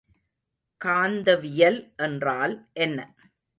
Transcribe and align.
காந்தவியல் 0.81 1.79
என்றால் 1.97 2.55
என்ன? 2.79 2.99